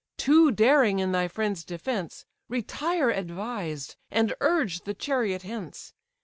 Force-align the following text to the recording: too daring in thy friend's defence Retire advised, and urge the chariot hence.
too 0.17 0.49
daring 0.49 0.97
in 0.97 1.11
thy 1.11 1.27
friend's 1.27 1.63
defence 1.63 2.25
Retire 2.49 3.11
advised, 3.11 3.97
and 4.09 4.33
urge 4.41 4.79
the 4.79 4.95
chariot 4.95 5.43
hence. 5.43 5.93